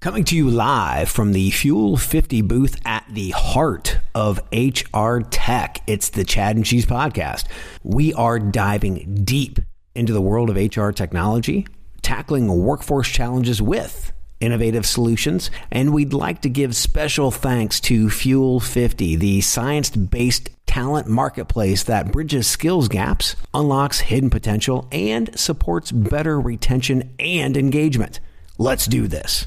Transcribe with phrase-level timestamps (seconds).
[0.00, 5.82] Coming to you live from the Fuel 50 booth at the heart of HR tech.
[5.86, 7.44] It's the Chad and Cheese podcast.
[7.82, 9.58] We are diving deep
[9.94, 11.66] into the world of HR technology,
[12.00, 14.10] tackling workforce challenges with
[14.40, 20.48] innovative solutions, and we'd like to give special thanks to Fuel 50, the science based
[20.64, 28.18] talent marketplace that bridges skills gaps, unlocks hidden potential, and supports better retention and engagement.
[28.56, 29.46] Let's do this.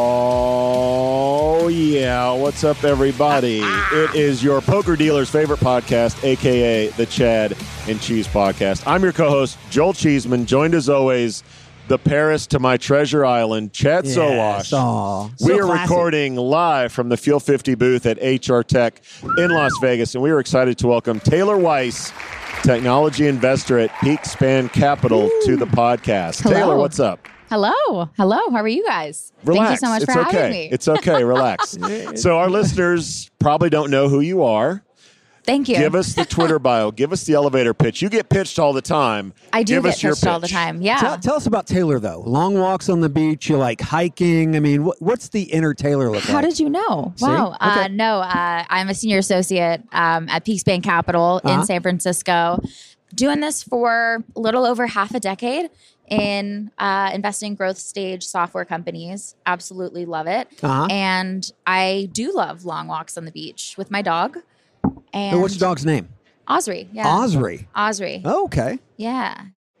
[1.71, 2.31] yeah.
[2.33, 3.61] What's up, everybody?
[3.63, 7.55] it is your poker dealer's favorite podcast, aka the Chad
[7.87, 8.83] and Cheese Podcast.
[8.85, 11.43] I'm your co host, Joel Cheeseman, joined as always,
[11.87, 14.73] the Paris to my treasure island, Chad Sowash.
[14.73, 15.29] Aw.
[15.41, 15.81] we are classy.
[15.81, 19.01] recording live from the Fuel 50 booth at HR Tech
[19.37, 22.11] in Las Vegas, and we are excited to welcome Taylor Weiss,
[22.63, 26.41] technology investor at PeakSpan Capital, to the podcast.
[26.41, 26.55] Hello.
[26.55, 27.27] Taylor, what's up?
[27.51, 28.09] Hello.
[28.15, 28.37] Hello.
[28.49, 29.33] How are you guys?
[29.43, 29.67] Relax.
[29.67, 30.37] Thank you so much it's for okay.
[30.37, 30.69] having me.
[30.71, 31.21] It's okay.
[31.21, 31.77] Relax.
[32.15, 34.85] so our listeners probably don't know who you are.
[35.43, 35.75] Thank you.
[35.75, 36.91] Give us the Twitter bio.
[36.91, 38.01] Give us the elevator pitch.
[38.01, 39.33] You get pitched all the time.
[39.51, 40.81] I do Give get us your pitched all the time.
[40.81, 40.95] Yeah.
[40.95, 42.21] Tell, tell us about Taylor, though.
[42.21, 43.49] Long walks on the beach.
[43.49, 44.55] You like hiking.
[44.55, 46.45] I mean, what, what's the inner Taylor look How like?
[46.45, 47.11] How did you know?
[47.17, 47.25] See?
[47.25, 47.57] Wow.
[47.59, 51.59] Uh, no, uh, I'm a senior associate um, at PeakSpan Capital Uh-huh.
[51.59, 52.63] in San Francisco,
[53.13, 55.69] doing this for a little over half a decade
[56.11, 59.35] in uh, investing growth stage software companies.
[59.45, 60.47] Absolutely love it.
[60.61, 60.87] Uh-huh.
[60.91, 64.37] And I do love long walks on the beach with my dog.
[64.83, 66.09] And And what's your dog's name?
[66.47, 66.89] Osri.
[66.91, 67.05] Yeah.
[67.05, 67.65] Osri.
[67.75, 68.21] Osri.
[68.25, 68.79] Oh, okay.
[68.97, 69.39] Yeah.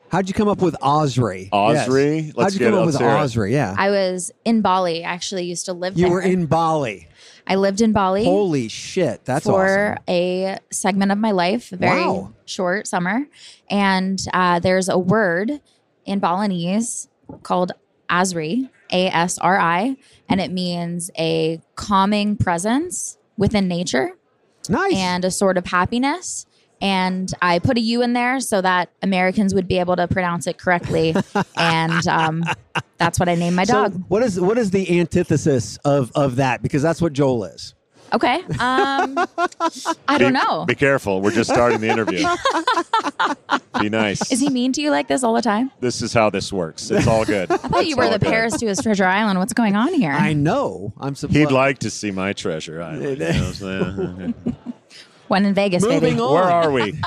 [0.09, 1.49] How'd you come up with Osri?
[1.51, 2.27] Osri?
[2.27, 2.35] Yes.
[2.35, 2.77] Let's How'd you get come it.
[2.79, 3.47] up with Let's hear it.
[3.49, 3.51] Osri?
[3.51, 3.75] Yeah.
[3.77, 5.03] I was in Bali.
[5.03, 6.13] I actually used to live you there.
[6.13, 7.07] were in Bali.
[7.47, 9.25] I lived in Bali Holy shit.
[9.25, 10.03] That's for awesome.
[10.07, 12.33] a segment of my life, a very Wow.
[12.45, 13.25] short summer.
[13.69, 15.59] And uh, there's a word
[16.05, 17.07] in Balinese
[17.43, 17.71] called
[18.09, 19.95] Asri, A S R I,
[20.29, 24.11] and it means a calming presence within nature
[24.69, 24.93] Nice.
[24.95, 26.45] and a sort of happiness.
[26.83, 30.47] And I put a U in there so that Americans would be able to pronounce
[30.47, 31.15] it correctly.
[31.55, 32.43] and um,
[32.97, 34.03] that's what I named my so dog.
[34.07, 36.63] what is what is the antithesis of of that?
[36.63, 37.75] Because that's what Joel is.
[38.13, 38.41] Okay.
[38.59, 39.17] Um,
[40.07, 40.65] I Be, don't know.
[40.65, 41.21] Be careful.
[41.21, 42.25] We're just starting the interview.
[43.79, 44.31] be nice.
[44.31, 45.71] Is he mean to you like this all the time?
[45.79, 46.91] this is how this works.
[46.91, 47.49] It's all good.
[47.51, 49.39] I thought you were the Paris to his treasure island.
[49.39, 50.11] What's going on here?
[50.11, 50.93] I know.
[50.99, 51.37] I'm surprised.
[51.39, 53.03] He'd like to see my treasure island.
[53.03, 54.33] you know what I'm saying?
[55.27, 56.19] When in Vegas, Moving baby.
[56.19, 56.33] on.
[56.33, 56.99] Where are we?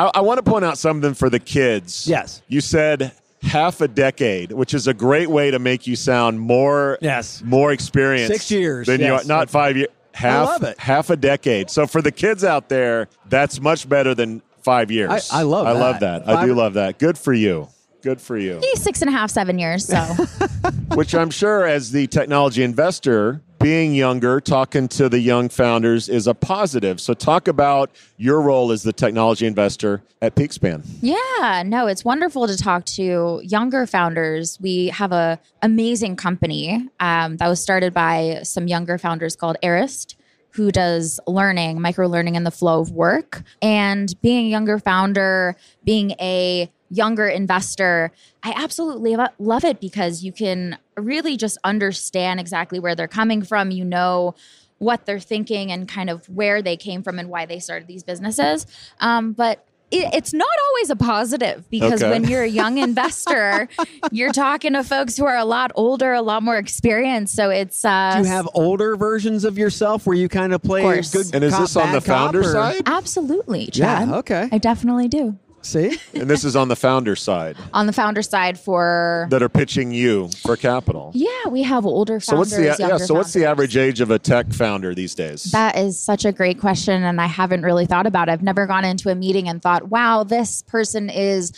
[0.00, 2.08] I, I want to point out something for the kids.
[2.08, 2.42] Yes.
[2.48, 6.98] You said half a decade, which is a great way to make you sound more
[7.00, 7.40] Yes.
[7.44, 8.32] more experienced.
[8.32, 9.22] Six years, Than you are.
[9.26, 9.90] Not five years.
[10.18, 10.78] Half, love it.
[10.78, 11.70] half a decade.
[11.70, 15.30] So for the kids out there, that's much better than five years.
[15.32, 15.78] I- I love I that.
[15.80, 16.28] love that.
[16.28, 16.98] I do love that.
[16.98, 17.68] Good for you.
[18.02, 18.60] Good for you.
[18.62, 19.84] He's six and a half, seven years.
[19.86, 19.96] So
[20.94, 26.26] Which I'm sure, as the technology investor, being younger, talking to the young founders is
[26.26, 27.00] a positive.
[27.00, 30.84] So, talk about your role as the technology investor at PeakSpan.
[31.00, 34.58] yeah, no, it's wonderful to talk to younger founders.
[34.60, 40.16] We have a amazing company um, that was started by some younger founders called Arist.
[40.52, 43.42] Who does learning, micro learning in the flow of work?
[43.62, 48.12] And being a younger founder, being a younger investor,
[48.42, 53.70] I absolutely love it because you can really just understand exactly where they're coming from.
[53.70, 54.34] You know
[54.78, 58.02] what they're thinking and kind of where they came from and why they started these
[58.04, 58.64] businesses.
[59.00, 62.10] Um, but it, it's not always a positive because Okay.
[62.10, 63.68] when you're a young investor,
[64.12, 67.34] you're talking to folks who are a lot older, a lot more experienced.
[67.34, 70.82] So it's uh, Do you have older versions of yourself where you kind of play
[70.82, 71.10] course.
[71.10, 72.82] good And is cop, this on the founder cop, side?
[72.86, 74.08] absolutely, Yeah, Chad.
[74.10, 74.48] okay.
[74.52, 75.38] I definitely do.
[75.62, 75.98] See?
[76.14, 79.92] And this is on the founder side On the founder side, for that are pitching
[79.92, 81.10] you for capital.
[81.14, 82.76] yeah, we have older So what's founders.
[82.76, 82.88] the yeah?
[82.90, 85.44] younger So what's the average age of a tech founder these days?
[85.52, 88.32] That is such a great question, and I haven't really thought about it.
[88.32, 91.52] I've never gone into a meeting and thought, "Wow, this person is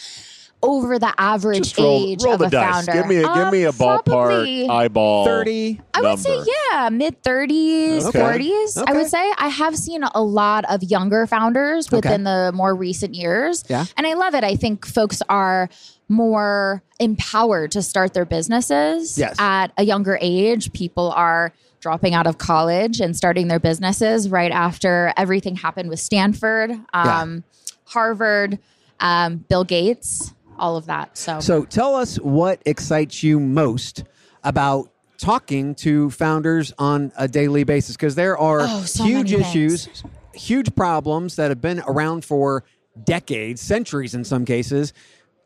[0.63, 2.87] over the average roll, age roll of the a dice.
[2.87, 5.81] founder." Give me a, give Um, me a ballpark probably- eyeball 30.
[5.95, 6.39] I would say,
[6.73, 8.19] yeah, mid 30s, Okay.
[8.19, 8.83] 40s.
[8.87, 13.15] I would say I have seen a lot of younger founders within the more recent
[13.15, 13.65] years.
[13.69, 13.85] Yeah.
[13.97, 14.45] And I love it.
[14.45, 15.69] I think folks are
[16.09, 19.37] more empowered to start their businesses Yes.
[19.39, 20.73] at a younger age.
[20.73, 25.99] People are dropping out of college and starting their businesses right after everything happened with
[26.01, 26.73] Stanford.
[26.93, 27.45] Um,
[27.87, 28.59] Harvard,
[29.01, 31.17] um, Bill Gates, all of that.
[31.19, 34.05] So, So tell us what excites you most
[34.45, 39.89] about talking to founders on a daily basis because there are Oh, so huge issues,
[40.35, 42.65] huge problems that have been around for
[43.05, 44.93] decades, centuries in some cases.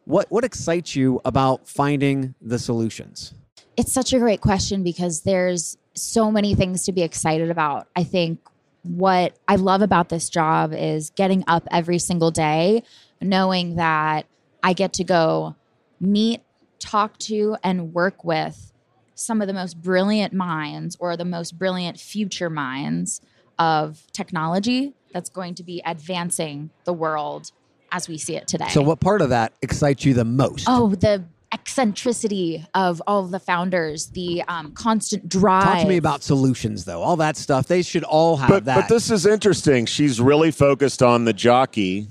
[0.04, 3.32] What what excites you about finding the solutions?
[3.76, 7.88] it's such a great question because there's so many things to be excited about.
[7.96, 8.38] I think
[8.82, 12.84] what I love about this job is getting up every single day,
[13.20, 14.26] knowing that
[14.64, 15.54] I get to go
[16.00, 16.40] meet,
[16.80, 18.72] talk to, and work with
[19.14, 23.20] some of the most brilliant minds or the most brilliant future minds
[23.58, 27.52] of technology that's going to be advancing the world
[27.92, 28.66] as we see it today.
[28.70, 30.64] So what part of that excites you the most?
[30.68, 31.22] Oh, the
[31.52, 35.62] eccentricity of all of the founders, the um, constant drive.
[35.64, 37.02] Talk to me about solutions though.
[37.02, 37.66] All that stuff.
[37.68, 38.76] They should all have But that.
[38.76, 39.86] but this is interesting.
[39.86, 42.08] She's really focused on the jockey.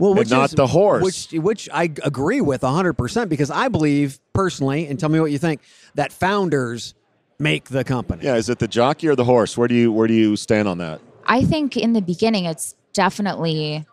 [0.00, 1.02] Well, and not the horse.
[1.02, 5.38] Which which I agree with 100% because I believe personally and tell me what you
[5.38, 5.60] think
[5.94, 6.94] that founders
[7.38, 8.24] make the company.
[8.24, 9.56] Yeah, is it the jockey or the horse?
[9.56, 11.00] Where do you where do you stand on that?
[11.26, 13.86] I think in the beginning, it's definitely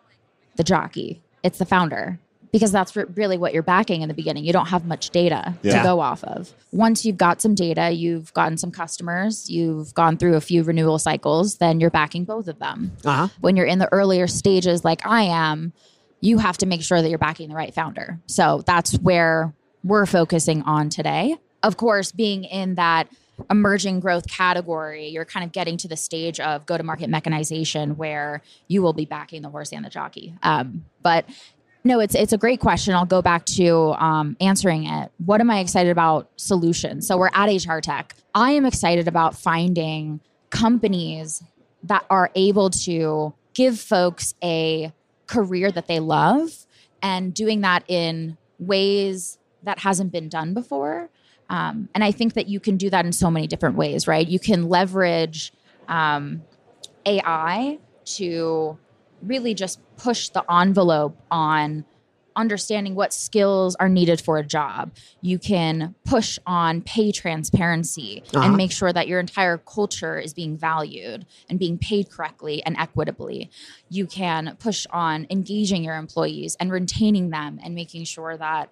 [0.56, 2.20] the jockey, it's the founder.
[2.50, 4.46] Because that's really what you're backing in the beginning.
[4.46, 5.78] You don't have much data Yeah.
[5.80, 6.54] to go off of.
[6.72, 10.98] Once you've got some data, you've gotten some customers, you've gone through a few renewal
[10.98, 12.94] cycles, then you're backing both of them.
[13.04, 13.28] Uh-huh.
[13.42, 15.74] when you're in the earlier stages like I am,
[16.22, 18.20] you have to make sure that you're backing the right founder.
[18.28, 19.54] So that's where
[19.84, 21.38] we're focusing on today.
[21.64, 23.08] Of course, being in that
[23.50, 27.96] emerging growth category, you're kind of getting to the stage of go to market mechanization
[27.98, 30.36] where you will be backing the horse and the jockey.
[30.42, 31.26] Um, but
[31.84, 32.94] no, it's it's a great question.
[32.94, 35.12] I'll go back to um, answering it.
[35.24, 36.30] What am I excited about?
[36.36, 37.08] Solutions.
[37.08, 38.16] So we're at HR Tech.
[38.36, 41.44] I am excited about finding companies
[41.84, 44.92] that are able to give folks a
[45.28, 46.66] career that they love
[47.02, 51.10] and doing that in ways that hasn't been done before.
[51.50, 54.28] Um, and I think that you can do that in so many different ways, right?
[54.28, 55.54] You can leverage
[55.88, 56.44] um,
[57.06, 58.78] AI to
[59.22, 61.86] really just push the envelope on
[62.38, 64.92] understanding what skills are needed for a job.
[65.22, 68.46] You can push on pay transparency Uh-huh.
[68.46, 72.78] and make sure that your entire culture is being valued and being paid correctly and
[72.78, 73.50] equitably.
[73.90, 78.70] You can push on engaging your employees and retaining them and making sure that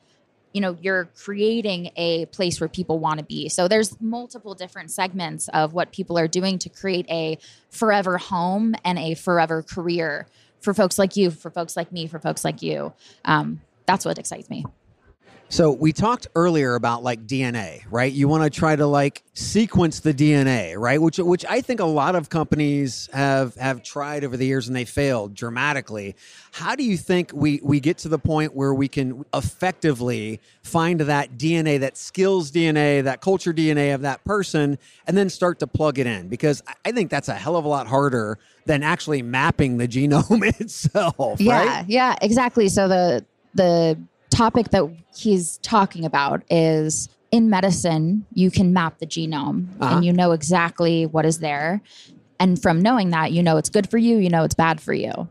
[0.54, 4.90] you know you're creating a place where people want to be so there's multiple different
[4.90, 7.38] segments of what people are doing to create a
[7.70, 10.28] forever home and a forever career
[10.66, 12.92] for folks like you for folks like me for folks like you.
[13.24, 14.66] Um, that's what excites me
[15.50, 18.12] So we talked earlier about like DNA, right?
[18.12, 21.00] You want to try to like sequence the DNA, right?
[21.00, 24.76] Which which I think a lot of companies have have tried over the years and
[24.76, 26.16] they failed dramatically.
[26.52, 31.02] How do you think we we get to the point where we can effectively find
[31.02, 35.68] that DNA, that skills DNA, that culture DNA of that person and then start to
[35.68, 36.28] plug it in?
[36.28, 40.44] Because I- think that's a hell of a lot harder than actually mapping the genome
[40.62, 41.86] itself, yeah right?
[41.90, 43.98] yeah exactly so the the
[44.36, 44.84] topic that
[45.16, 49.96] he's talking about is in medicine you can map the genome Uh-huh.
[49.96, 51.82] and you know exactly what is there
[52.40, 54.94] and from knowing that you know it's good for you you know it's bad for
[54.94, 55.28] you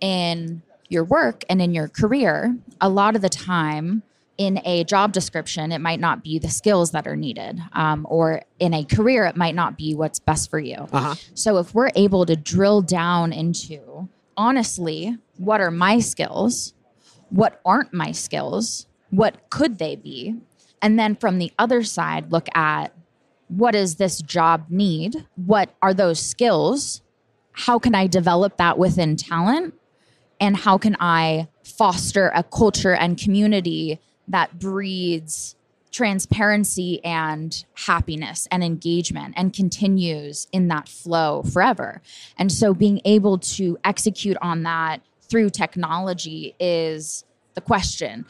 [0.00, 4.02] in your work and in your career a lot of the time
[4.38, 8.42] in a job description it might not be the skills that are needed um, or
[8.58, 11.14] in a career it might not be what's best for you Uh-huh.
[11.34, 16.74] so if we're able to drill down into honestly, what are my skills?
[17.30, 18.86] What aren't my skills?
[19.10, 20.36] What could they be?
[20.82, 22.92] And then from the other side, look at
[23.48, 25.26] what does this job need?
[25.36, 27.02] What are those skills?
[27.52, 29.74] How can I develop that within talent?
[30.40, 35.56] And how can I foster a culture and community that breeds
[35.96, 42.02] transparency and happiness and engagement and continues in that flow forever.
[42.36, 48.24] And so being able to execute on that through technology is the question.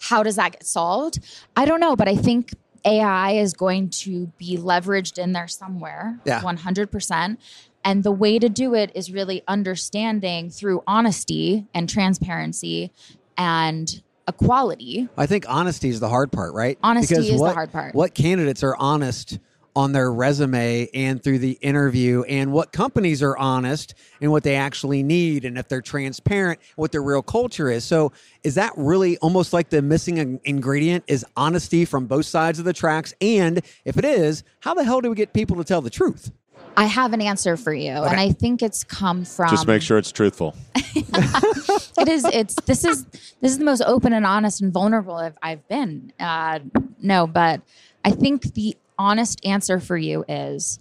[0.00, 1.18] How does that get solved?
[1.56, 2.52] I don't know, but I think
[2.84, 6.40] AI is going to be leveraged in there somewhere, Yeah.
[6.40, 7.38] 100%.
[7.84, 12.92] And the way to do it is really understanding through honesty and transparency
[13.36, 15.08] and equality.
[15.16, 16.78] I think honesty is the hard part, right?
[16.82, 17.94] Honesty Because is the hard part.
[17.94, 19.38] What candidates are honest
[19.76, 24.56] on their resume and through the interview, and what companies are honest and what they
[24.56, 27.84] actually need, and if they're transparent, what their real culture is.
[27.84, 31.04] So, is that really almost like the missing ingredient?
[31.06, 33.14] Is honesty from both sides of the tracks?
[33.20, 36.30] And if it is, how the hell do we get people to tell the truth?
[36.76, 39.50] I have an answer for you, and I think it's come from.
[39.50, 40.54] Just make sure it's truthful.
[40.76, 42.24] it is.
[42.24, 46.12] It's this is this is the most open and honest and vulnerable I've, I've been.
[46.20, 46.60] Uh,
[47.02, 47.62] no, but
[48.04, 50.78] I think the honest answer for you is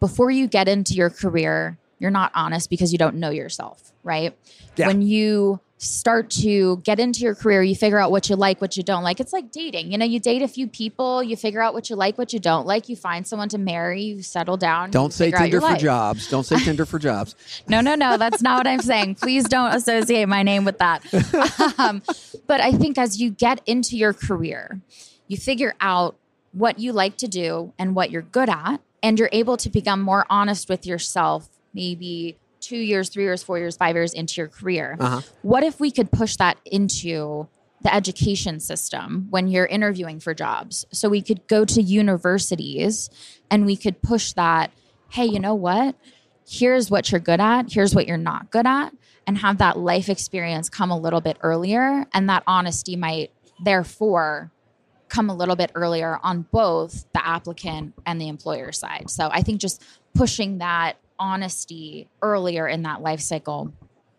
[0.00, 4.36] before you get into your career, you're not honest because you don't know yourself, right?
[4.76, 4.86] Yeah.
[4.86, 8.76] When you start to get into your career, you figure out what you like, what
[8.76, 9.18] you don't like.
[9.18, 9.90] It's like dating.
[9.90, 12.38] You know, you date a few people, you figure out what you like, what you
[12.38, 14.90] don't like, you find someone to marry, you settle down.
[14.90, 15.80] Don't say Tinder for life.
[15.80, 16.28] jobs.
[16.28, 17.34] Don't say Tinder for jobs.
[17.66, 18.18] No, no, no.
[18.18, 19.14] That's not what I'm saying.
[19.16, 21.02] Please don't associate my name with that.
[21.78, 22.02] Um,
[22.46, 24.80] but I think as you get into your career,
[25.28, 26.16] you figure out
[26.52, 30.00] what you like to do and what you're good at, and you're able to become
[30.00, 34.48] more honest with yourself, maybe two years, three years, four years, five years into your
[34.48, 34.96] career.
[35.00, 35.20] Uh-huh.
[35.42, 37.48] What if we could push that into
[37.82, 40.84] the education system when you're interviewing for jobs?
[40.92, 43.08] So we could go to universities
[43.50, 44.72] and we could push that,
[45.10, 45.96] hey, you know what?
[46.46, 48.92] Here's what you're good at, here's what you're not good at,
[49.26, 52.04] and have that life experience come a little bit earlier.
[52.12, 53.30] And that honesty might
[53.64, 54.50] therefore
[55.10, 59.10] come a little bit earlier on both the applicant and the employer side.
[59.10, 59.82] So I think just
[60.14, 63.72] pushing that honesty earlier in that life cycle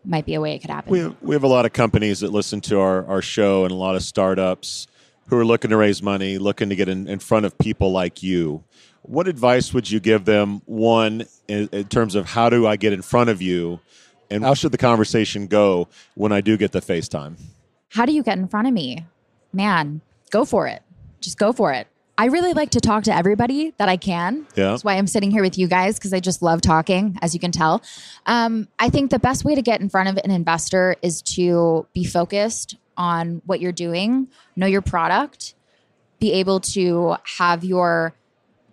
[0.04, 0.92] might be a way it could happen.
[0.92, 3.72] We have, we have a lot of companies that listen to our, our show and
[3.72, 4.86] a lot of startups
[5.26, 8.22] who are looking to raise money, looking to get in, in front of people like
[8.22, 8.62] you.
[9.02, 12.92] What advice would you give them, one, in, in terms of how do I get
[12.92, 13.80] in front of you?
[14.30, 17.38] And how should the conversation go when I do get the FaceTime?
[17.90, 19.06] How do you get in front of me?
[19.52, 20.00] Man,
[20.32, 20.82] go for it.
[21.20, 21.86] Just go for it.
[22.18, 24.46] I really like to talk to everybody that I can.
[24.54, 24.70] Yeah.
[24.70, 27.40] That's why I'm sitting here with you guys because I just love talking, as you
[27.40, 27.82] can tell.
[28.26, 31.86] Um, I think the best way to get in front of an investor is to
[31.94, 35.54] be focused on what you're doing, know your product,
[36.20, 38.14] be able to have your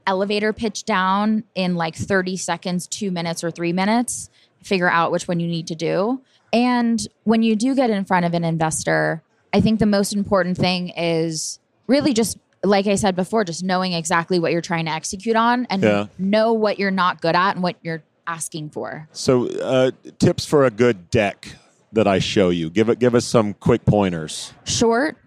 [0.05, 4.29] elevator pitch down in like 30 seconds, two minutes, or three minutes,
[4.63, 6.21] figure out which one you need to do.
[6.51, 9.23] And when you do get in front of an investor,
[9.53, 13.94] I think the most important thing is really just, like I said before, just knowing
[13.94, 16.06] exactly what you're trying to execute on and Yeah.
[16.18, 19.08] know what you're not good at and what you're asking for.
[19.12, 21.56] So, uh, tips for a good deck
[21.94, 22.70] that I show you.
[22.70, 23.00] Give it.
[23.00, 24.53] Give us some quick pointers.
[24.65, 25.18] Short,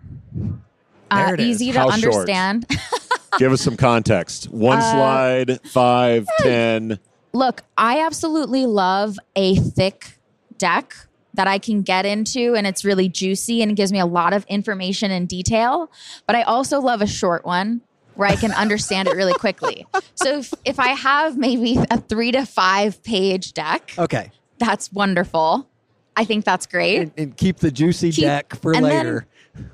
[1.10, 1.46] uh, it is.
[1.62, 2.66] easy to How understand.
[3.38, 4.44] give us some context.
[4.50, 7.00] One Uh, slide, five, ten.
[7.32, 10.18] Look, I absolutely love a thick
[10.58, 10.94] deck
[11.34, 14.32] that I can get into and it's really juicy and it gives me a lot
[14.32, 15.90] of information and detail.
[16.26, 17.80] But I also love a short one
[18.14, 19.86] where I can understand it really quickly.
[20.14, 24.30] So if, if I have maybe a three to five page deck, Okay.
[24.58, 25.68] that's wonderful.
[26.14, 26.98] I think that's great.
[27.00, 29.26] And, and keep the juicy Keep- deck for and then- later.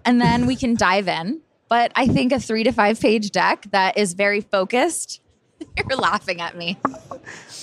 [0.04, 1.40] and then we can dive in.
[1.68, 5.20] But I think a three to five page deck that is very focused.
[5.88, 6.78] You're laughing at me.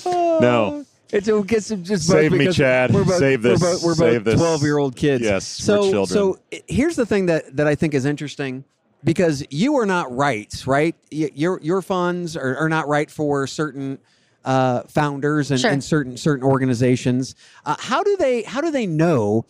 [0.05, 0.85] No.
[1.15, 2.93] It's, it gets just both Save me, Chad.
[2.93, 3.62] We're both, Save this.
[3.62, 5.24] We're both, we're Save both twelve-year-old kids.
[5.24, 6.07] Yes, So, we're children.
[6.07, 8.63] so here's the thing that that I think is interesting
[9.03, 10.95] because you are not right, right?
[11.12, 14.00] Your your funds are, are not right for certain
[14.43, 15.72] uh, founders and, Sure.
[15.72, 17.36] and certain certain organizations.
[17.65, 19.45] Uh, how do they how do they know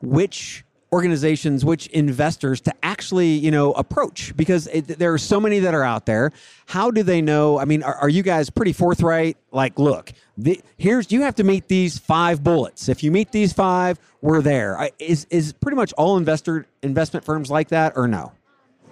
[0.00, 5.58] which organizations, which investors to actually, you know, approach because it, there are so many
[5.58, 6.30] that are out there.
[6.66, 7.58] How do they know?
[7.58, 9.36] I mean, are, are you guys pretty forthright?
[9.50, 12.88] Like, look, the, here's you have to meet these five bullets.
[12.88, 14.78] If you meet these five, we're there.
[14.78, 18.32] I, is is pretty much all investor investment firms like that or no?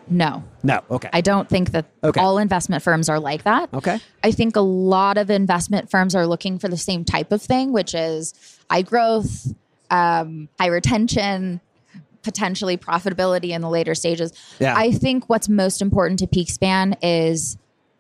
[0.09, 0.43] No.
[0.65, 0.81] No.
[0.91, 1.09] Okay.
[1.13, 2.21] I don't think that Okay.
[2.21, 3.73] all investment firms are like that.
[3.73, 4.01] Okay.
[4.25, 7.73] I think a lot of investment firms are looking for the same type of thing,
[7.73, 8.35] which is
[8.69, 9.55] high growth,
[9.91, 11.61] um, high retention,
[12.23, 14.33] potentially profitability in the later stages.
[14.59, 14.75] Yeah.
[14.77, 17.57] I think what's most important to PeakSpan is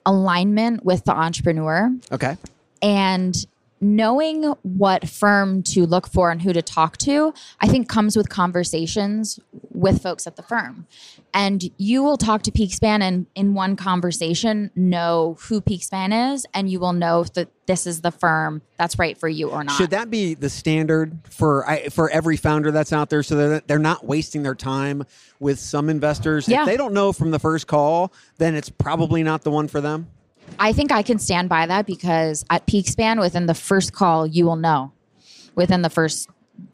[0.06, 2.36] alignment with the entrepreneur okay.
[2.80, 3.46] and
[3.80, 8.28] knowing what firm to look for and who to talk to i think comes with
[8.28, 9.38] conversations
[9.82, 10.86] with folks at the firm
[11.34, 16.70] and you will talk to PeakSpan and in one conversation know who PeakSpan is and
[16.70, 19.90] you will know that this is the firm that's right for you or not Should
[19.90, 23.78] that be the standard for I, for every founder that's out there, so that they're
[23.78, 25.04] not wasting their time
[25.40, 26.48] with some investors?
[26.48, 26.60] Yeah.
[26.60, 29.80] If they don't know from the first call, then it's probably not the one for
[29.80, 30.08] them.
[30.58, 34.44] I think I can stand by that because at PeakSpan, within the first call, you
[34.44, 34.92] will know
[35.54, 36.28] within the first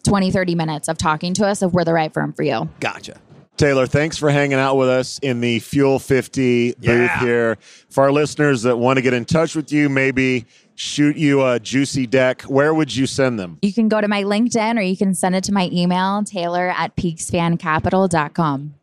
[0.08, 2.68] 20, 30 minutes of talking to us if we're the right firm for you.
[2.80, 3.20] Gotcha.
[3.56, 7.20] Taylor, thanks for hanging out with us in the Fuel 50 booth Yeah.
[7.20, 7.58] here.
[7.90, 10.46] For our listeners that want to get in touch with you, maybe
[10.76, 13.58] shoot you a juicy deck, where would you send them?
[13.62, 16.68] You can go to my LinkedIn or you can send it to my email, taylor
[16.76, 18.74] at peakspancapital.com.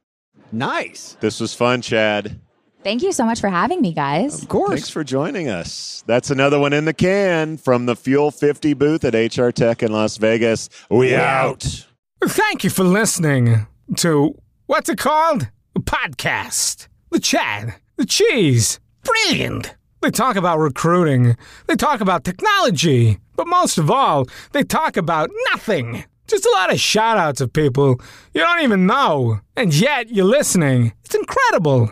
[0.51, 1.17] Nice.
[1.21, 2.39] This was fun, Chad.
[2.85, 4.43] Thank you so much for having me, guys.
[4.43, 4.69] Of course.
[4.69, 6.03] Thanks for joining us.
[6.05, 9.91] That's another one in the can from the Fuel 50 booth at HR Tech in
[9.91, 10.69] Las Vegas.
[10.91, 11.87] We out.
[12.23, 13.65] Thank you for listening
[13.95, 15.49] to what's it called?
[15.75, 16.87] A podcast.
[17.09, 17.73] The Chad.
[17.95, 18.79] The Cheese.
[19.03, 19.73] Brilliant.
[20.03, 21.37] They talk about recruiting.
[21.65, 23.17] They talk about technology.
[23.35, 26.03] But most of all, they talk about nothing.
[26.27, 27.99] Just a lot of shout outs of people
[28.35, 29.39] you don't even know.
[29.57, 30.93] And yet you're listening.
[31.03, 31.91] It's incredible.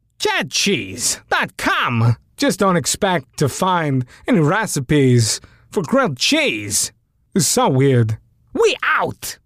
[0.21, 2.15] www.chadcheese.com.
[2.37, 6.91] Just don't expect to find any recipes for grilled cheese.
[7.35, 8.17] It's so weird.
[8.53, 9.37] We out!